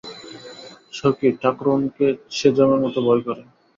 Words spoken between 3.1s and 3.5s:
করে।